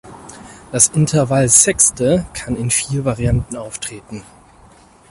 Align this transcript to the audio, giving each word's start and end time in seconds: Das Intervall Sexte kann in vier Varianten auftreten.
Das 0.71 0.87
Intervall 0.87 1.47
Sexte 1.47 2.25
kann 2.33 2.55
in 2.55 2.71
vier 2.71 3.05
Varianten 3.05 3.55
auftreten. 3.55 4.23